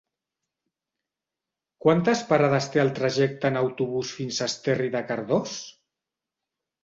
Quantes 1.85 2.23
parades 2.31 2.69
té 2.75 2.81
el 2.85 2.89
trajecte 3.01 3.51
en 3.53 3.61
autobús 3.61 4.13
fins 4.21 4.39
a 4.41 4.47
Esterri 4.53 4.89
de 4.97 5.03
Cardós? 5.11 5.53